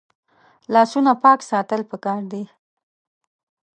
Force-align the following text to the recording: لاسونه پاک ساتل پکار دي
لاسونه 0.73 1.11
پاک 1.23 1.39
ساتل 1.49 1.81
پکار 1.89 2.21
دي 2.31 2.43